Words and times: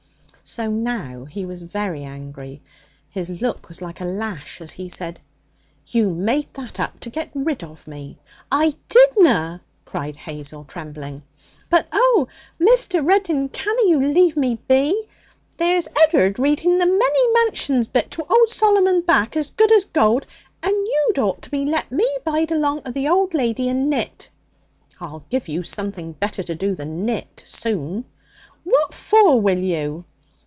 So 0.43 0.69
now 0.69 1.23
he 1.23 1.45
was 1.45 1.61
very 1.61 2.03
angry. 2.03 2.61
His 3.09 3.29
look 3.29 3.69
was 3.69 3.81
like 3.81 4.01
a 4.01 4.05
lash 4.05 4.59
as 4.59 4.71
he 4.73 4.89
said: 4.89 5.21
'You 5.87 6.09
made 6.09 6.53
that 6.55 6.77
up 6.77 6.99
to 7.01 7.09
get 7.09 7.31
rid 7.33 7.63
of 7.63 7.87
me.' 7.87 8.17
'I 8.51 8.75
didna!' 8.89 9.61
cried 9.85 10.17
Hazel, 10.17 10.65
trembling. 10.65 11.23
'But 11.69 11.87
oh! 11.93 12.27
Mr. 12.59 13.05
Reddin 13.07 13.47
canna 13.47 13.81
you 13.87 14.01
leave 14.03 14.35
me 14.35 14.59
be? 14.67 15.05
There's 15.55 15.87
Ed'ard 16.09 16.37
reading 16.37 16.79
the 16.79 16.85
many 16.85 17.33
mansions 17.45 17.87
bit 17.87 18.11
to 18.11 18.25
old 18.25 18.49
Solomon 18.49 18.99
Bache, 19.03 19.37
as 19.37 19.51
good 19.51 19.71
as 19.71 19.85
gold, 19.85 20.25
and 20.61 20.73
you'd 20.73 21.17
ought 21.19 21.41
to 21.43 21.55
let 21.63 21.89
me 21.93 22.05
bide 22.25 22.51
along 22.51 22.79
of 22.81 22.93
the 22.93 23.07
old 23.07 23.33
lady 23.33 23.69
and 23.69 23.89
knit.' 23.89 24.27
'I'll 24.99 25.23
give 25.29 25.47
you 25.47 25.63
something 25.63 26.11
better 26.11 26.43
to 26.43 26.55
do 26.55 26.75
than 26.75 27.05
knit 27.05 27.41
soon.' 27.45 28.03
'What 28.65 28.93
for 28.93 29.39
will 29.39 29.63
you?' 29.63 30.03